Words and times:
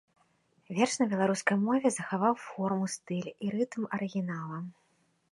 Верш 0.75 0.93
на 1.01 1.05
беларускай 1.09 1.57
мове 1.65 1.91
захаваў 1.97 2.33
форму, 2.45 2.85
стыль 2.93 3.27
і 3.45 3.51
рытм 3.57 3.85
арыгінала. 3.99 4.57